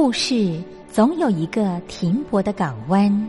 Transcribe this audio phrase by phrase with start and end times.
[0.00, 3.28] 故事总有一个停泊的港湾。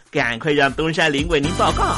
[0.11, 1.95] 赶快让东山林为您报告。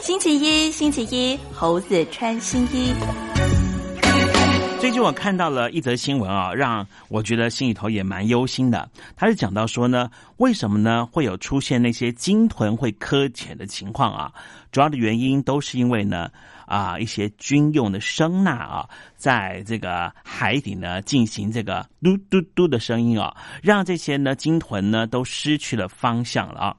[0.00, 2.94] 星期一，星期一，猴子穿新衣。
[4.88, 8.88] 最近我看到了一则新闻啊，让我觉得心里头也蛮忧心的。
[9.14, 14.32] 他是讲到说呢，为什么呢会有出现那些鲸豚会搁浅的情况啊？
[14.72, 16.30] 主要的原因都是因为呢
[16.64, 26.76] 啊一些军用的声呐啊，在这个海底呢进行这个嘟嘟嘟的声音啊，让这些呢鲸豚呢都失去了方向了啊。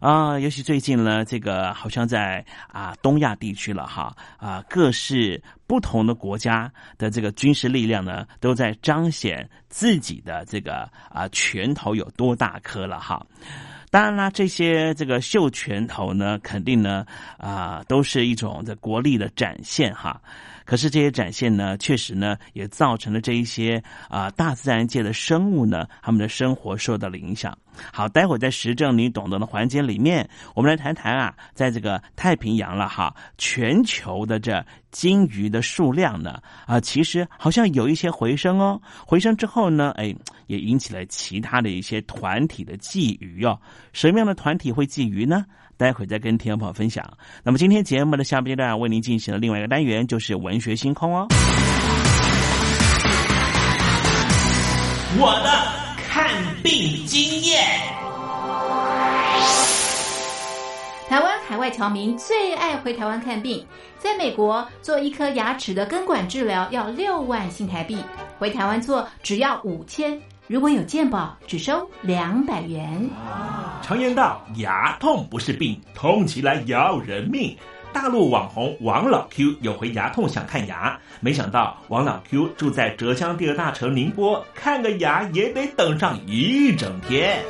[0.00, 13.24] 啊，尤其最近呢，这个好像在啊东亚地区了哈啊，各式不同的国家的这个军事力量呢，都在彰显自己的这个啊拳头有多大颗了哈。
[13.90, 17.06] 当然啦，这些这个秀拳头呢，肯定呢
[17.38, 20.20] 啊都是一种这国力的展现哈。
[20.64, 27.56] 可是这些展现呢，确实呢，也造成了这一些啊大自然界的生物呢，他们的生活受到了影响。
[27.92, 38.80] 好，待会儿在时政你懂得的环节里面，我们来谈谈啊，在这个太平洋了哈，全球的这鲸鱼的数量呢啊，其实好像有一些回升哦。
[39.04, 40.14] 回升之后呢，哎，
[40.46, 43.60] 也引起了其他的一些团体的觊觎哦。
[43.92, 45.44] 什么样的团体会觊觎呢？
[45.76, 47.04] 待会儿再跟听众朋友分享。
[47.42, 51.26] 那么今天节目的下半阶段为您进行了另外一个单元就是文学星空哦。
[55.16, 55.48] 我的
[56.08, 56.28] 看
[56.62, 57.64] 病经验。
[61.06, 63.64] 台湾海外侨民最爱回台湾看病，
[63.98, 68.02] 在美国做一颗牙齿的根管治疗要六万新台币，
[68.38, 70.20] 回台湾做只要五千。
[70.46, 73.08] 如果有健保，只收两百元。
[73.80, 77.56] 常言道，牙痛不是病，痛起来要人命。
[77.94, 87.42] 大陆网红王老 Q 有回牙痛想看牙，没想到王老 Q 住在浙江第二大城宁波，看个牙也得等上一整天。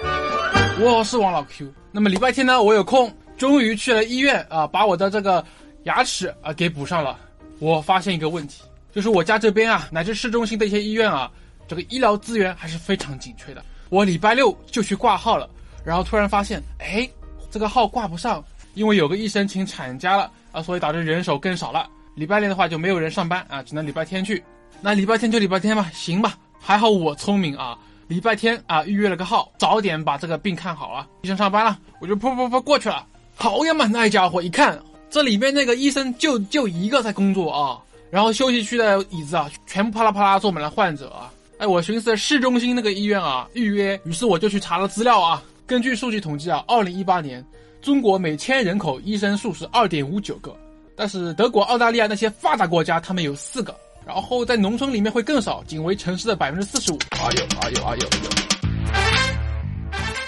[0.81, 5.44] 我是王老 Q，那么礼拜天呢，我有空，终于去了医院啊，把我的这个
[5.82, 7.19] 牙齿啊给补上了。
[7.58, 8.62] 我发现一个问题，
[8.93, 11.29] 就是我家这边啊，乃至市中心的一些医院啊。
[11.67, 13.65] 这个医疗资源还是非常紧缺的。
[13.91, 15.49] 我礼拜六就去挂号了，
[15.85, 17.09] 然后突然发现，哎，
[17.51, 18.43] 这个号挂不上，
[18.75, 21.89] 因为有个医生请产假了啊，所以导致人手更少了。
[22.15, 24.43] 礼拜六的话就没有人上班啊，只能礼拜天去。
[24.81, 26.37] 那礼拜天就礼拜天吧，行吧。
[26.61, 27.79] 还好我聪明啊，
[28.09, 31.07] 礼拜天啊预约了个号，早点把这个病看好了。
[31.23, 33.07] 医生上班了，我就噗噗噗过去了。
[33.37, 34.81] 好呀嘛，那家伙一看，
[35.11, 37.79] 这里面那个医生就就一个在工作啊，
[38.11, 41.31] 然后休息区的椅子啊，全部啪啦啪啦坐满了患者啊。
[41.59, 45.43] 哎，我寻思市中心那个医院啊，预约，于是我就去查了资料啊。
[45.67, 47.45] 根据数据统计啊，二零一八年
[47.81, 50.55] 中国每千人口医生数是二点五九个，
[50.97, 53.75] 但是德国、澳大利亚那些发达国家他们有四个，
[54.05, 56.99] 然后在农村里面会更少，仅为城市的百分之四十五。
[57.11, 58.09] 哎呦，哎呦，哎呦！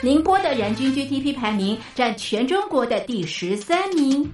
[0.02, 4.30] 宁波的人均 GDP 排名占全中国的第十三名。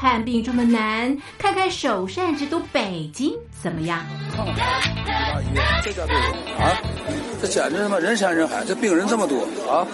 [0.00, 4.02] 看病这么难，看看首善之都北京怎么样？
[4.34, 4.54] 看看
[5.84, 6.16] 这家病
[6.58, 6.80] 啊，
[7.42, 9.86] 这简直他妈人山人海，这病人这么多啊，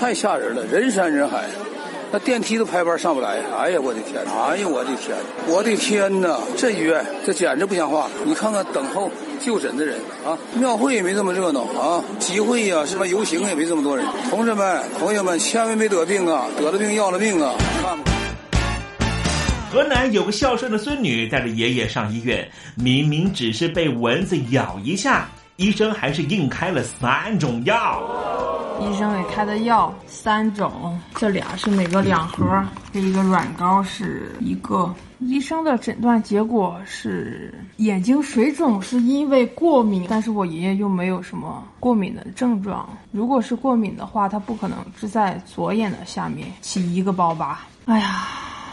[0.00, 1.44] 太吓人了，人山人海，
[2.10, 3.38] 那电梯都排班上不来。
[3.56, 4.20] 哎呀，我的天！
[4.26, 5.16] 哎呀，我的天！
[5.46, 6.36] 我的天哪！
[6.56, 8.10] 这医院这简直不像话。
[8.24, 14.04] 你看看等候就诊的人啊，庙会也没这么热闹啊，集会呀，什么游行也没这么多人。
[14.30, 17.54] 同志们、朋友们，千万别得病啊，得了病要了命啊！
[17.80, 18.13] 看吧。
[19.74, 28.00] 河南有个孝顺的孙女带着爷爷上医院，明明只是被蚊子咬一下，医生还是硬开了三种药。
[28.80, 34.94] 医生给开的药三种，这俩是每个两盒，这一个软膏是一个。
[35.18, 42.88] 医生的诊断结果是眼睛水肿是因为过敏，但是我爷爷又没有什么过敏的症状。
[43.10, 47.66] 如果是过敏的话，他不可能是在左眼的下面起一个包吧。
[47.86, 48.28] 哎呀。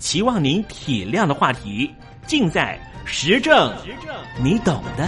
[0.00, 1.94] 期望您体谅的话题，
[2.26, 3.72] 尽在时政，
[4.42, 5.06] 你懂的。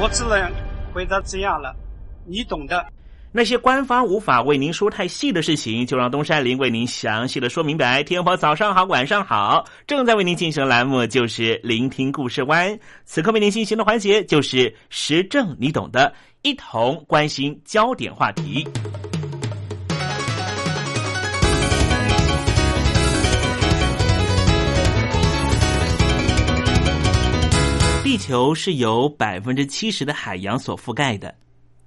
[0.00, 0.50] 我只能。
[0.94, 1.76] 回答这样了，
[2.24, 2.86] 你懂的。
[3.36, 8.02] 那些官方无法为您说太细的事情，就让东山林为您详细的说明白。
[8.02, 12.78] 天婆早上好，晚上好，正在为您进行的栏目就是聆听故事湾。
[13.04, 18.66] 此刻为您进行的环节就是时政，你懂的，一同关心焦点话题。
[28.02, 31.34] 地球是由百分之七十的海洋所覆盖的，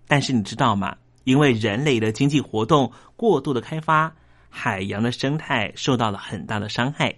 [0.08, 0.96] 但是你知道吗？
[1.24, 4.14] 因为人类的经济活动过度的开发，
[4.50, 7.14] 海洋的生态受到了很大的伤害。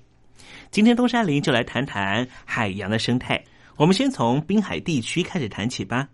[0.70, 3.44] 今天东山林就来谈谈海洋的生态。
[3.78, 6.08] 我们先从滨海地区开始谈起吧。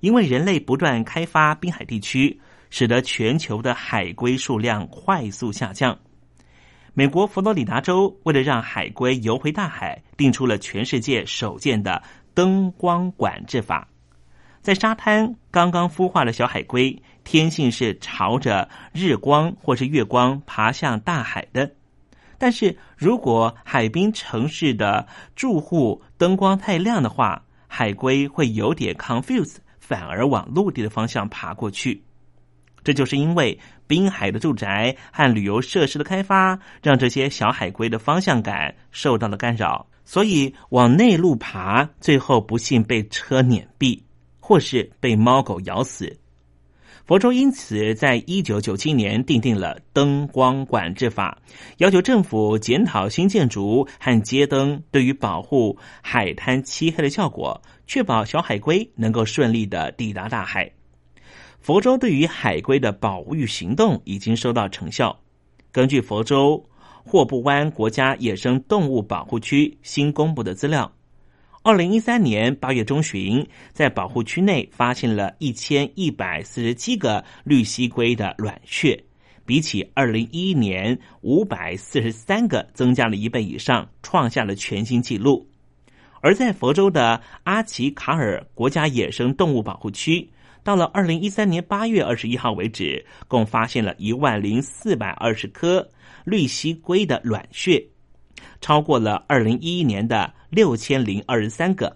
[0.00, 2.38] 因为人类不断开发滨海地区，
[2.70, 5.98] 使得全球的海龟数量快速下降。
[6.92, 12.02] 美国佛罗里达州为了让海龟游回大海，定出了全世界首件的
[12.34, 13.88] 灯光管制法。
[14.66, 17.00] 在沙滩刚刚孵化的小海龟。
[17.22, 21.70] 天性是朝着日光或是月光爬向大海的，
[22.36, 25.06] 但是如果海滨城市的
[25.36, 32.02] 住户灯光太亮的话，海龟会有点 confuse，反而往陆地的方向爬过去。
[32.82, 33.56] 这就是因为
[33.86, 44.00] 滨海的住宅和旅游设施的开发，让这些小海龟的方向感受到了干扰，所以往内陆爬，最后不幸被车碾毙，
[44.46, 46.16] 或是被猫狗咬死。
[47.04, 51.36] 佛州因此在一九九七年订定了灯光管制法，
[51.78, 60.70] 要求政府检讨新建筑和街灯对于保护海滩漆黑的效果，确保小海龟能够顺利的抵达大海。
[61.58, 65.18] 佛州对于海龟的保育行动已经收到成效。
[65.72, 66.64] 根据佛州
[67.04, 70.95] 霍布湾国家野生动物保护区新公布的资料。
[71.66, 79.02] 二零一三年八月中旬，在保护区内发现了一千一百四十七个绿蜥龟的卵穴，
[79.44, 85.44] 比起二零一一年五百四十三个增加了一倍以上，创下了全新纪录。
[86.20, 90.30] 而在佛州的阿奇卡尔国家野生动物保护区，
[90.62, 95.90] 到了二零一三年八月二十一号为止，共发现了一万零四百二十颗
[96.24, 97.84] 绿蜥龟的卵穴。
[98.60, 101.94] 超过了二零一一年的六千零二十三个。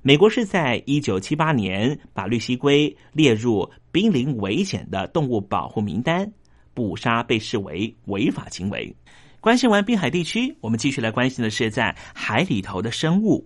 [0.00, 6.32] 美国是在一九七八年把绿蜥龟列入濒临危险的动物保护名单，
[6.72, 8.94] 捕杀被视为违法行为。
[9.40, 13.44] 关心完滨海地区，我们继续来关心的是在海里头的生物。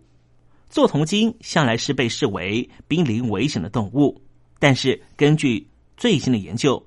[0.68, 4.20] 座头鲸向来是被视为濒临危险的动物，
[4.58, 6.86] 但是根据最新的研究。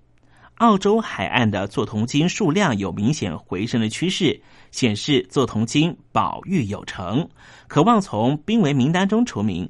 [0.60, 4.42] 澳洲海岸的座头鲸数量有明显回升的趋势，
[4.72, 7.28] 显示座头鲸保育有成，
[7.68, 9.70] 渴望从濒危名单中除名。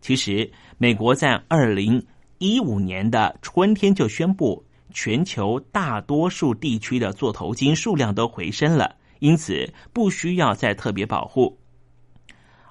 [0.00, 2.02] 其实，美国在二零
[2.38, 11.58] 一五年的春天就宣布，全球大多数地区的座头鲸数量都回升了，因此不需要再特别保护。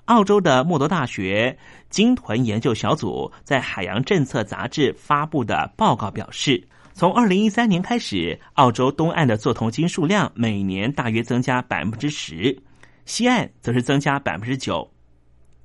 [0.05, 1.55] 澳洲的莫多大学
[1.91, 6.67] 鲸豚研究小组在《海洋政策》杂志发布的报告表示。
[6.93, 12.55] 从二零一三年开始，澳洲东岸的座头鲸数量每年大约增加百分之十，
[13.05, 14.87] 西岸则是增加百分之九，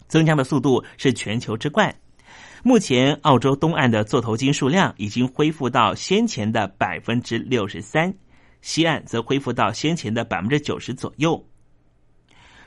[0.09, 1.95] 增加的速度是全球之冠。
[2.63, 8.13] 目前，澳洲东岸的座头鲸数量已经恢复到先前的百分之六十三，
[8.63, 11.47] 西岸则恢复到先前的百分之九十左右。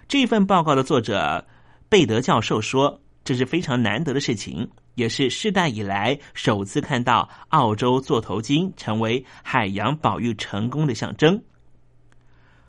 [0.07, 1.45] 这份报告的作者
[1.89, 11.41] 贝德教授说：“这是非常难得的事情。”也是世代以来首次看到澳洲座头鲸成为海洋保育成功的象征。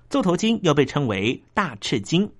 [0.08, 2.30] 座头鲸又被称为大翅鲸，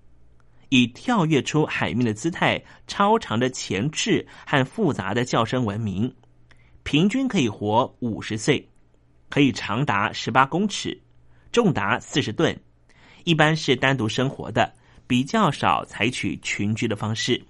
[0.68, 6.14] 以跳跃出海面的姿态、超长的前翅和复杂的叫声闻名。
[6.82, 8.68] 平均可以活五十岁，
[9.30, 11.00] 可以长达十八公尺，
[11.50, 12.58] 重达四十吨。
[13.24, 14.74] 一般是单独生活的，
[15.06, 17.42] 比较少采取群居的方式。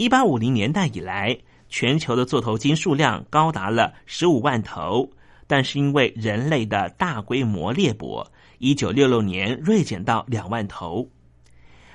[0.00, 1.36] 一八五零年代以来，
[1.68, 5.10] 全球的座头鲸数量高达了十五万头，
[5.46, 8.24] 但是因为人类的大规模猎捕，
[8.56, 11.06] 一九六六年锐减到两万头。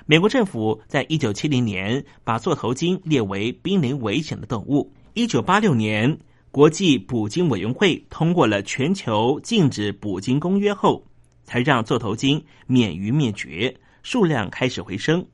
[0.04, 4.92] 美国政府在一九七零年把座头鲸列为濒临危险的动物。
[5.14, 6.16] 一九八六年，
[6.52, 11.04] 国际捕鲸委员会通过了全球禁止捕鲸公约后，
[11.42, 15.26] 才让座头鲸免于灭绝，数量开始回升。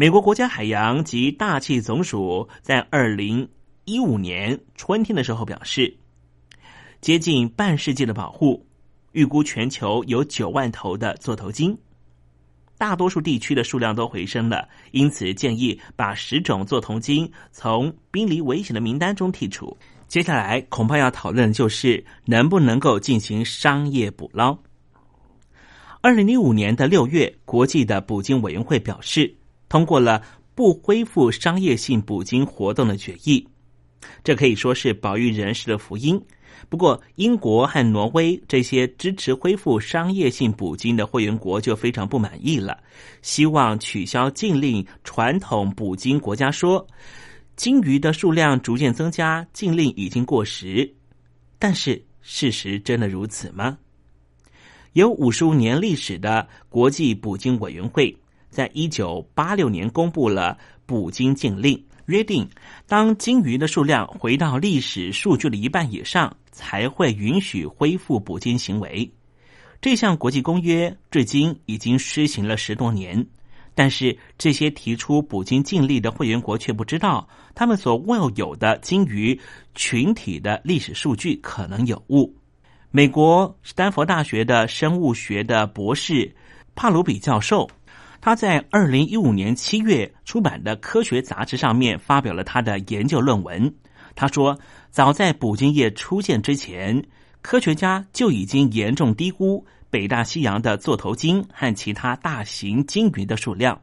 [0.00, 3.48] 美国国家海洋及大气总署在二零
[3.84, 5.92] 一五年春天的时候表示，
[7.00, 8.64] 接近半世纪的保护，
[9.10, 11.76] 预估全球有九万头的座头鲸。
[12.78, 19.76] 大多数地区的数量都回升了，因此建议把十种座头鲸从濒临危险的名单中剔除。
[20.06, 24.56] 接下来恐怕要讨论的就是能不能够进行商业捕捞。
[26.00, 29.34] 二零零五年的六月，国际的捕鲸委员会表示，
[29.68, 30.22] 通过了
[30.54, 33.46] 不恢复商业性捕鲸活动的决议。
[34.22, 36.20] 这可以说是保育人士的福音。
[36.68, 42.76] 不过，英国和挪威这些支持恢复商业性捕鲸的会员国就非常不满意了，
[43.22, 44.84] 希望取消禁令。
[45.04, 46.84] 传统捕鲸国家说，
[47.54, 50.92] 鲸鱼的数量逐渐增加，禁令已经过时。
[51.60, 53.78] 但是，事实真的如此吗？
[54.94, 58.16] 有五十五年历史的国际捕鲸委员会，
[58.58, 61.80] 在一九八六年公布了捕鲸禁令。
[62.06, 62.48] 约定，
[62.88, 69.08] 当鲸鱼的数量回到历史数据的一半以上，才会允许恢复捕鲸行为。
[69.80, 73.24] 这项国际公约至今已经施行了十多年，
[73.76, 79.38] 但是这些提出捕鲸禁令的会员国却不知道，他们所握有的鲸鱼
[79.76, 82.34] 群体的历史数据可能有误。
[82.90, 86.34] 美国斯坦福大学的生物学的博士
[86.74, 87.70] 帕鲁比教授。
[88.20, 93.72] 他在二零一五年七月出版的科学杂志上面发表了他的研究论文。
[94.16, 94.58] 他说，
[94.90, 97.04] 早在捕鲸业出现之前，
[97.40, 103.80] 科学家就已经严重低估北大西洋的座头鲸和其他大型鲸鱼的数量，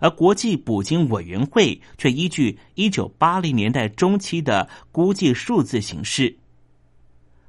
[0.00, 6.34] 而国际捕鲸委员会却依据一九八零年代中期的估计数字行事。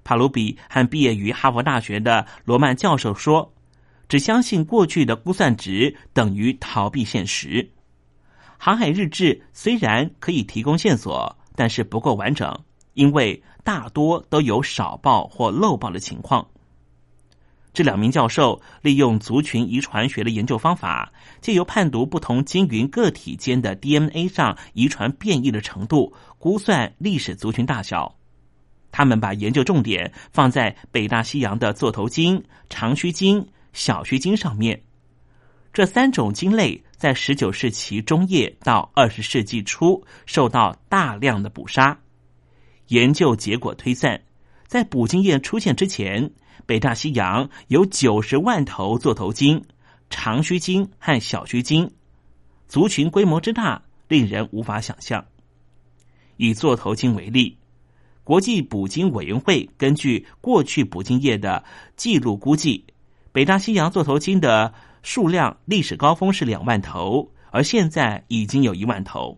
[0.04, 3.55] 帕鲁比和毕业于哈佛大学的罗曼教授说。
[4.08, 7.72] 只相信过去的估算值等于逃避现实。
[8.58, 12.58] 航海日志虽然可以提供线索，但是不够完整，
[12.94, 16.48] 因为大多都有少报或漏报的情况。
[17.74, 28.16] 这两名教授利用族群遗传学的研究方法，借由判读不同鲸云个体间的 DNA 上遗传变异的程度，估算历史族群大小。
[28.94, 33.46] 他们把研究重点放在北大西洋的座头鲸、长须鲸。
[33.76, 34.82] 小须鲸上面，
[35.74, 42.00] 这三种鲸类在十九世纪中叶到二十世纪初受到大量的捕杀。
[42.88, 44.24] 研究结果推算，
[44.66, 46.32] 在捕鲸业出现之前，
[46.66, 49.62] 北大西洋有九十万头座头鲸、
[50.10, 51.92] 长须鲸和小须鲸，
[52.70, 55.26] 族群规模之大，令人无法想象。
[56.38, 57.58] 以座头鲸为例，
[58.24, 61.62] 国际捕鲸委员会根据过去捕鲸业的
[61.98, 62.86] 记录估计。
[63.36, 69.38] 北大西洋座头鲸的数量历史高峰是两万头，而现在已经有一万头。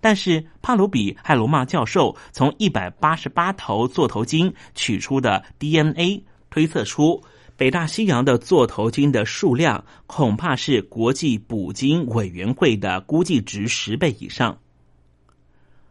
[0.00, 7.22] 但是帕鲁比和罗曼教授从一百八十八头座头鲸取出的 DNA 推测出，
[7.56, 14.58] 北大西洋的座头鲸的数量恐怕是国际捕鲸委员会的估计值十倍以上。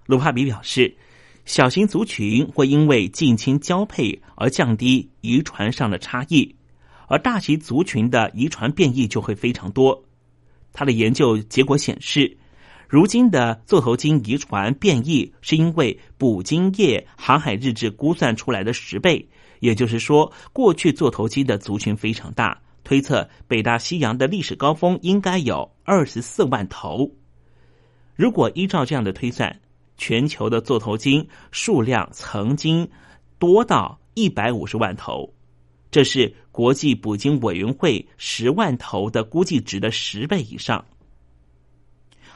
[0.06, 0.94] 卢帕比表示，
[1.46, 6.54] 小型族群会因为近亲交配而降低遗传上的差异。
[7.12, 10.02] 而大型族群的遗传变异就会非常多。
[10.72, 12.38] 他的研究结果显示，
[12.88, 19.28] 如今的座头鲸遗传变异是因为捕鲸业航海日志估算出来的十倍，
[19.60, 22.58] 也就是说，过去座头鲸的族群非常大。
[22.86, 27.12] 推测北大西洋的历史高峰应该有二十四万头。
[28.16, 29.60] 如果依照这样的推算，
[29.98, 32.90] 全球的座头鲸数量曾经
[33.38, 35.34] 多到一百五十万头。
[35.92, 40.86] 这是国际捕鲸委员会十万头的估计值的十倍以上，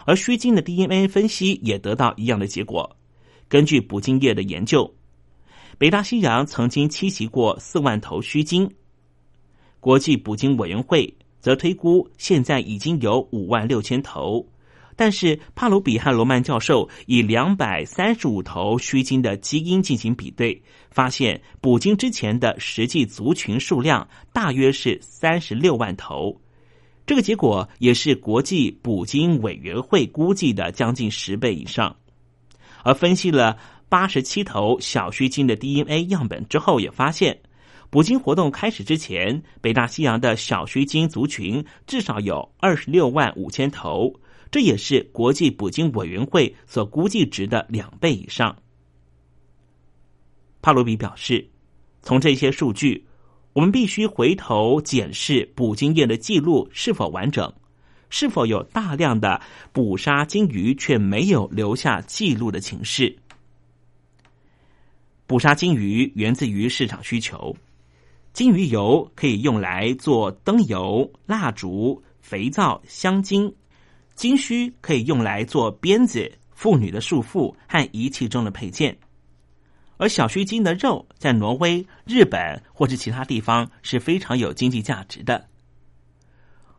[0.06, 2.98] 而须鲸的 DNA 分析也得到一样的结果。
[3.48, 4.94] 根据捕鲸业的研究，
[5.78, 8.70] 北大西洋曾经栖息过四万头须鲸，
[9.80, 14.46] 国际捕鲸委员会则推估现在已经有五万六千头。
[14.96, 26.42] 但是帕鲁比和罗曼教授以两百三十五头须鲸的基因进行比对，发现捕鲸之前的实际族群数量大约是三十六万头。
[27.06, 31.96] 这个结果也是国际捕鲸委员会估计的将近十倍以上。
[32.84, 33.58] 而分析了
[33.90, 37.38] 八十七头小须鲸的 DNA 样本之后，也发现
[37.90, 44.14] 捕鲸活动开始之前，北大西洋的小须鲸族群至少有二十六万五千头。
[44.56, 48.56] 这也是国际捕鲸委员会所估计值的两倍以上。
[50.62, 51.46] 帕鲁比表示，
[52.02, 53.06] 从这些数据，
[53.52, 57.54] 我们必须回头检视捕鲸业的记录是否完整，
[58.10, 59.42] 是否有大量的
[59.74, 63.14] 捕杀鲸鱼却没有留下记录的情势。
[65.28, 67.54] 捕杀鲸鱼源自于市场需求，
[68.32, 73.50] 鲸鱼油可以用来做灯油、蜡烛、肥皂、香精；
[74.16, 78.98] 金须可以用来做鞭子、妇女的束缚和仪器中的配件。
[79.98, 85.48] 而小须鲸的肉在挪威、日本或是其他地方是非常有经济价值的。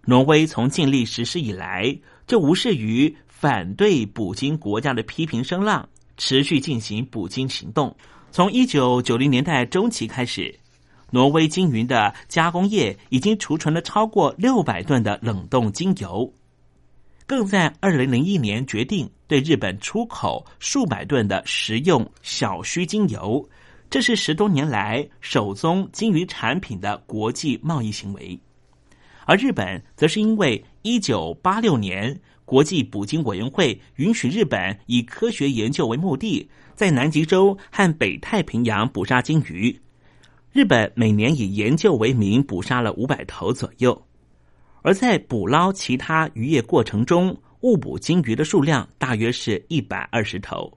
[0.05, 7.97] 挪威从建立实施以来，就无视于反对捕鲸国家的批评声浪，持续进行捕鲸行动。
[8.31, 10.59] 从一九九零年代中期开始，
[11.11, 16.33] 挪威鲸鱼的加工业已经储存了超过六百吨的冷冻鲸油，
[17.27, 23.49] 更在二零零一年决定对日本出口数百吨的食用小须鲸油，
[23.91, 28.39] 这是十多年来首宗鲸鱼产品的国际贸易行为。
[29.25, 36.49] 而日本则是因为一九八六年国际捕鲸委员会允许日本以科学研究为目的。
[36.77, 39.81] 在南极洲和北太平洋捕杀鲸鱼，
[40.53, 44.07] 日本每年以研究为名捕杀了五百头左右，
[44.87, 50.73] 而在捕捞其他渔业过程中误捕鲸鱼的数量大约是一百二十头。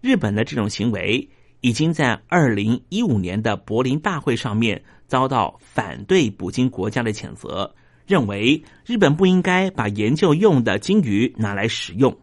[0.00, 1.28] 日本的这种行为
[1.60, 7.74] 已经在二零一五年的柏林大会上面遭到反对捕鲸国家的谴责，
[8.06, 12.16] 认为日本不应该把研究用的鲸鱼拿来食用，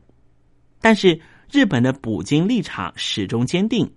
[0.80, 1.20] 但是。
[1.52, 3.90] 日本的捕鲸立场始终坚定。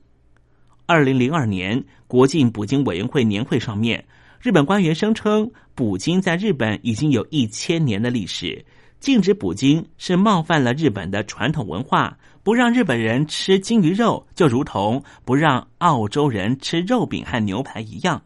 [0.85, 4.05] 二零零二年国境捕鲸委员会年会上面，
[4.41, 8.65] 日本官员声称，捕鲸在日本已经有一千年的历史，
[9.01, 18.23] 禁止捕鲸是冒犯了日本的传统文化，不让日本人吃鲸鱼肉，就如同不让澳洲人吃肉饼和牛排一样。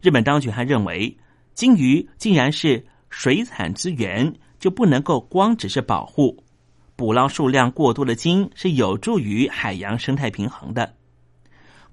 [0.00, 1.16] 日本当局还认为，
[1.52, 6.44] 鲸鱼竟然是水产资源，就不能够光只是保护。
[6.94, 10.94] 捕捞数量过多的鲸是有助于海洋生态平衡的。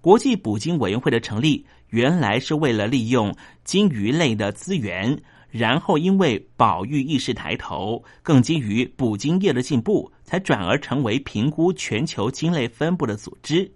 [0.05, 13.67] 国际捕鲸委员会的成立，原来是为了利用鲸鱼类的资源，然后因为保育意识抬头，更基于捕鲸业的进步，才转而成为评估全球鲸类分布的组织，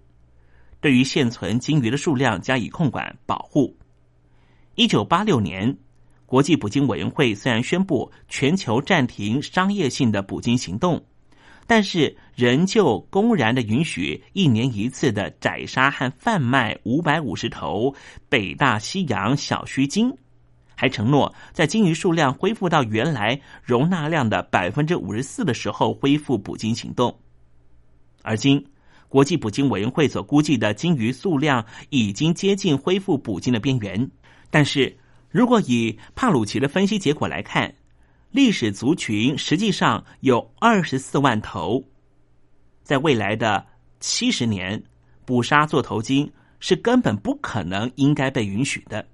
[0.80, 3.76] 对于现存鲸鱼的数量加以控管保护。
[4.76, 5.76] 一九八六年，
[6.26, 11.04] 国际捕鲸委员会虽然宣布全球暂停商业性的捕鲸行动。
[11.72, 17.94] 但是，仍旧公然的允许一年一次的宰杀和贩卖五百五十头
[18.28, 20.12] 北大西洋小须鲸，
[20.74, 27.16] 还承诺在鲸鱼数量恢复到原来容纳量的百分之五十四的时候恢复捕鲸行动。
[28.22, 28.66] 而今，
[29.08, 34.10] 国际捕鲸委员会所估计的鲸鱼数量已经接近恢复捕鲸的边缘。
[34.50, 37.72] 但是如果以帕鲁奇的分析结果来看，
[38.30, 41.84] 历史族群实际上有二十四万头，
[42.84, 43.66] 在未来的
[43.98, 44.80] 七十年，
[45.24, 49.04] 捕杀座头鲸是根本不可能应该被允许的。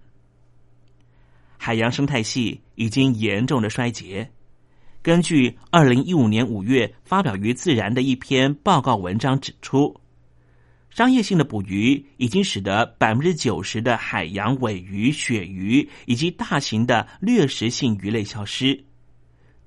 [1.57, 4.31] 海洋生态系已经严重的衰竭。
[5.01, 9.99] 根据二零一五年五月发表于《自然》的一篇报告文章指出，
[10.91, 18.85] 商业性的捕鱼已经使得百分之九十的海洋尾鱼、鳕鱼以及大型的掠食性鱼类消失。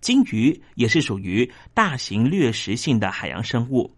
[0.02, 3.94] 鲸鱼也是属于大型掠食性的海洋生物，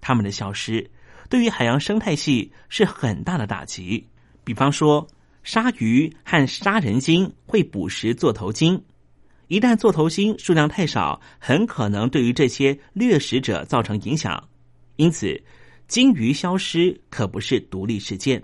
[0.00, 0.90] 它们的消失
[1.28, 4.06] 对于海洋生态系是很大的打击。
[4.44, 5.06] 比方说，
[5.42, 8.82] 鲨鱼和杀人鲸会捕食座头鲸，
[9.48, 14.48] 一旦座头鲸数量太少，很可能对于这些掠食者造成影响。
[14.96, 15.42] 因此，
[15.88, 18.42] 鲸鱼消失可不是独立事件。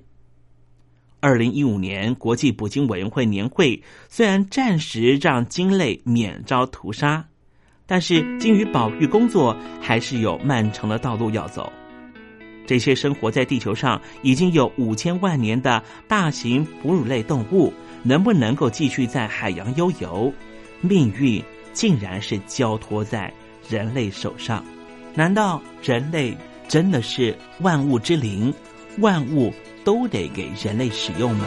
[1.20, 7.24] 二零一五年国际捕鲸委员会年会虽然暂时让鲸类免遭屠杀，
[7.86, 11.72] 但是鲸鱼保育工作还是有漫长的道路要走。
[12.66, 20.32] 这些生活在地球上已经有五千万年的大型哺乳类动物，能不能够继续在海洋悠游？
[20.80, 23.32] 命运竟然是交托在
[23.68, 24.64] 人类手上？
[25.14, 26.36] 难道人类
[26.68, 28.52] 真的是万物之灵？
[28.98, 29.52] 万物？
[29.86, 31.46] 都得给人类使用吗？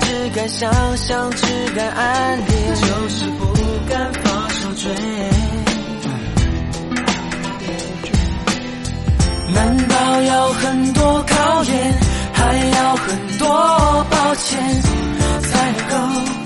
[0.00, 3.54] 只敢想象只敢暗恋就是不
[3.88, 4.92] 敢放手追。
[9.52, 11.94] 难道要很多考验
[12.32, 14.58] 还要很多抱歉
[15.42, 16.45] 才能够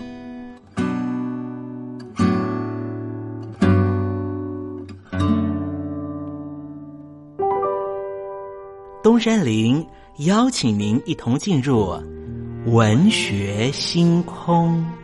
[9.03, 9.83] 东山林
[10.17, 11.91] 邀请您一同进入
[12.67, 15.00] 文学星空。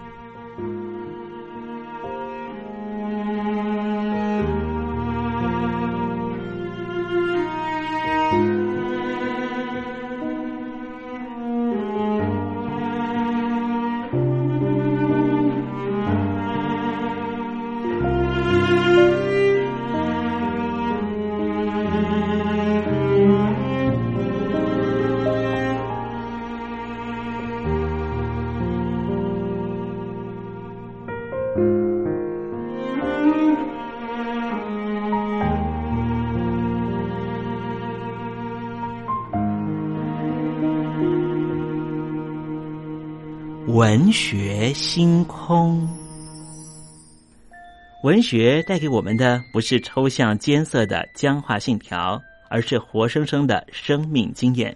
[44.07, 45.85] 文学星空，
[48.03, 52.17] 文学带给我们的不是抽象艰涩的僵化信条，
[52.49, 54.73] 而是活生生的生命经验。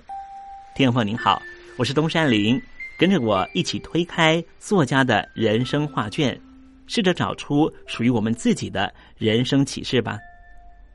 [0.75, 1.41] 听众朋友您好，
[1.77, 2.61] 我是东山林，
[2.99, 6.38] 跟着我一起推开作家的人生画卷，
[6.86, 10.19] 试着找出属于我们自己的人生启示吧。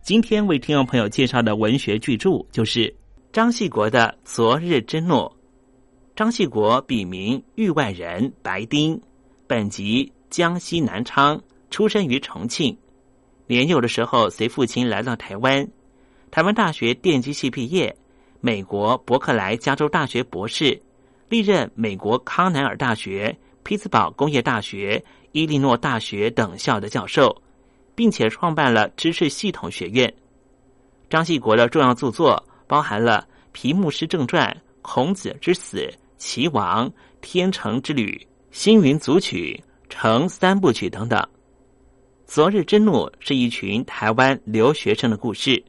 [0.03, 2.95] 今天为听众朋友介绍的文学巨著就是
[3.33, 5.27] 张系国的《昨日之诺》。
[6.17, 8.99] 张系国笔名域外人白丁，
[9.47, 11.39] 本籍江西南昌，
[11.71, 12.75] 出生于重庆。
[13.47, 15.69] 年幼的时候随父亲来到台湾，
[16.31, 17.95] 台湾大学电机系毕业，
[18.41, 20.81] 美国伯克莱加州大学博士，
[21.29, 27.43] 历任美国康奈尔大学、匹兹堡工业大学、伊利诺大学等校的教授。
[27.95, 30.13] 并且创办了知识系统学院。
[31.09, 34.47] 张系国的重要著作包含了《皮牧师正传》
[34.83, 35.79] 《孔子之死》
[36.19, 36.89] 《齐王》
[37.21, 38.11] 《天成之旅》
[38.51, 39.63] 《星云组曲》
[39.95, 41.21] 《成三部曲》等等。
[42.27, 45.65] 《昨日之怒》是一群台湾留学生的故事，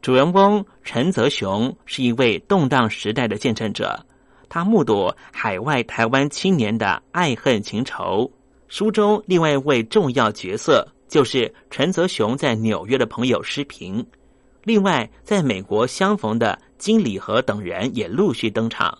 [0.00, 4.04] 主人翁陈泽雄是一位动荡时代的见证者，
[4.48, 8.30] 他目睹海外台湾青年的爱恨情仇。
[8.68, 10.86] 书中另外一位重要角色。
[11.06, 14.04] 就是陈泽雄在纽约的朋友施平，
[14.64, 18.98] 另外在美国相逢的金礼和等人也陆续登场。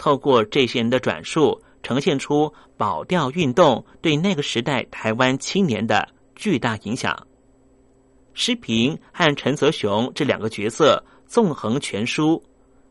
[0.00, 7.14] 透过这些人的转述，呈现出保钓运动对那个时代台湾青年的巨大影响。
[8.32, 12.42] 施平和陈泽雄这两个角色纵横全书，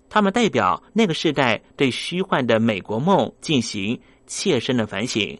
[0.07, 5.35] 他们代表那个时代对虚幻的美国梦进行切身的反省。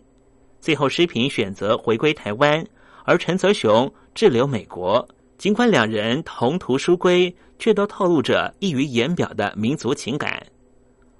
[0.59, 2.65] 最后，施平选择回归台湾。
[3.05, 5.07] 而陈泽雄滞留美国，
[5.37, 10.43] 尽管两人同途书归，却都透露着溢于言表的民族情感。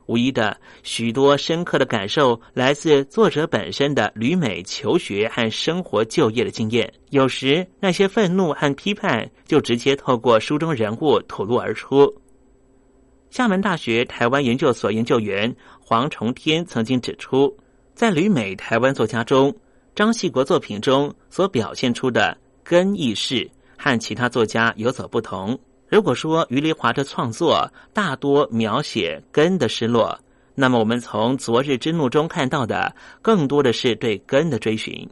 [0.10, 6.92] 无疑的，许多深刻的感受来自作者本身的旅美求学和生活就业的经验。
[7.12, 12.12] 有时，那些愤怒和批判就直接透过书中人物吐露而出。
[13.30, 17.56] 厦门大学台湾研究所研究员黄崇天曾经指出，
[17.94, 19.56] 在旅美台湾作家中。
[19.96, 25.60] 张系国作品中所表现出的根意识和其他作家有所不同。
[25.90, 30.18] 如果说余丽华的创作大多描写根的失落，
[30.54, 35.10] 那么我们从《昨日之怒》中看到的更多的是对根的追寻。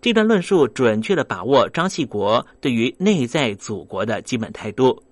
[0.00, 5.02] 这段论述准确的把握张系国对于内在祖国的基本态度。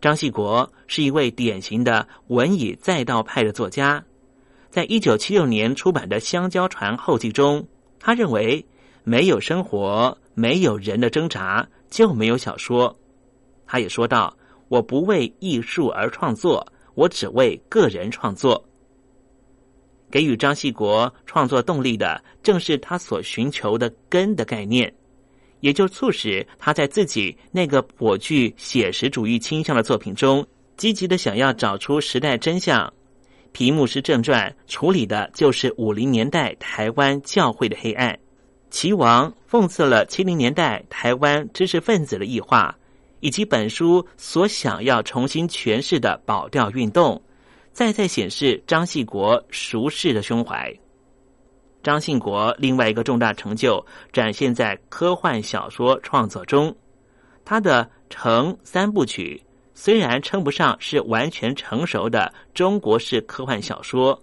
[0.00, 4.04] 张系国是一位典型的文以载道派的作家，
[4.70, 7.66] 在一九七六年出版的《香蕉船后记》中。
[7.98, 8.64] 他认为，
[9.02, 12.94] 没有生活、没有人的挣扎，就没有小说。
[13.66, 14.36] 他也说道
[14.68, 18.62] ：“我不为艺术而创作，我只为个人创作。”
[20.10, 24.94] 给予张系国创作动力的，正是他所寻求的根的概念，
[25.58, 30.46] 也就促使他在自己那个颇具写实主义倾向的作品中，
[30.76, 32.86] 积极的想要找出时代真相。
[33.50, 38.12] 《皮牧师正传》处理的就是五零年代台湾教会的黑暗，
[38.68, 42.76] 《齐王》讽刺了七零年代台湾知识分子的异化，
[43.24, 47.18] 以及本书所想要重新诠释的保钓运动，
[47.72, 50.70] 再再显示张信国熟识的胸怀。
[51.82, 56.76] 张信国另外一个重大成就展现在科幻小说创作中，
[57.46, 59.40] 他的《成三部曲》。
[59.72, 64.22] 虽然称不上是完全成熟的中国式科幻小说，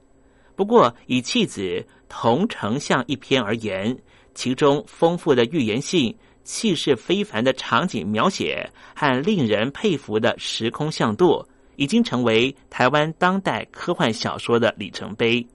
[0.56, 1.62] 不过以《弃子》
[2.08, 3.97] 同城像一篇而言，
[4.36, 15.45] 其中丰富的预言性、气势非凡的场景描写和令人佩服的时空向度，已经成为台湾当代科幻小说的里程碑。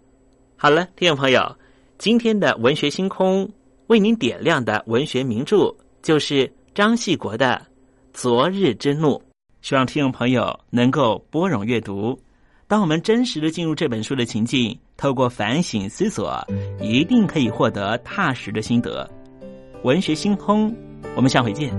[0.57, 1.57] 好了，听众朋友，
[1.99, 3.51] 今天的文学星空
[3.89, 7.61] 为您点亮的文学名著，就是张系国的
[8.13, 9.11] 《昨日之怒》。
[9.63, 12.19] 希望听众朋友能够拨冗阅读。
[12.69, 16.45] 当我们真实的进入这本书的情境，透过反省思索，
[16.81, 19.09] 一定可以获得踏实的心得。
[19.87, 20.75] 文学星空，
[21.15, 21.73] 我们下回见。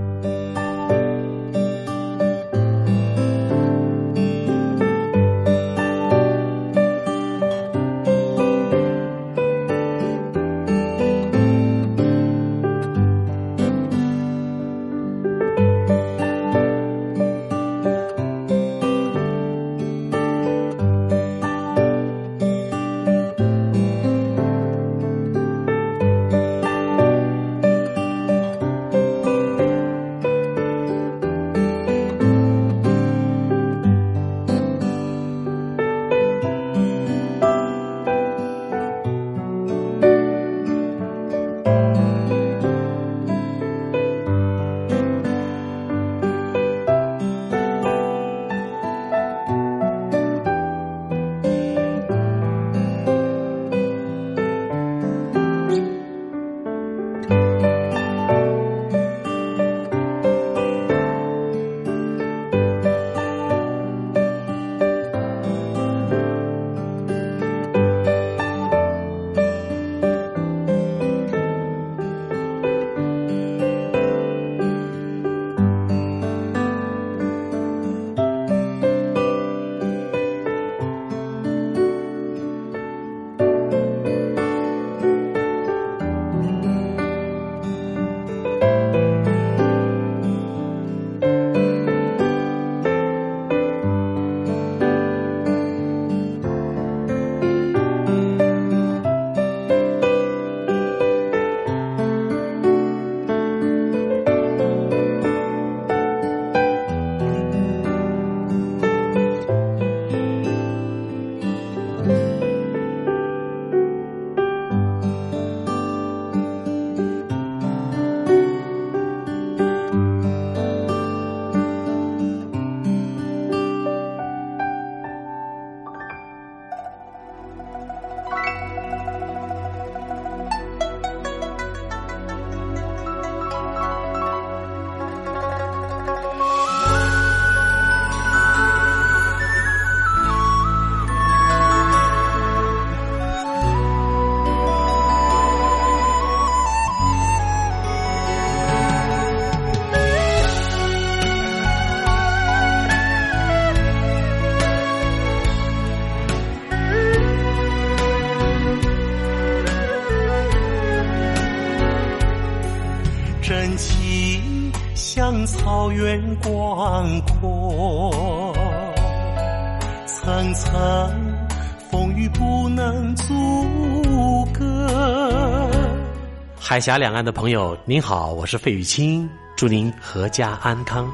[176.78, 181.10] 海峡两岸的朋友，您好，我是费玉清，祝您阖家安康。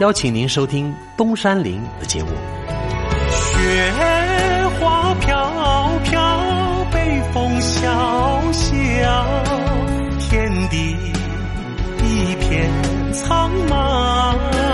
[0.00, 2.30] 邀请您收听东山林的节目。
[3.30, 3.92] 雪
[4.80, 9.26] 花飘飘，北风萧萧，
[10.18, 10.96] 天地
[12.02, 12.68] 一片
[13.12, 14.73] 苍茫。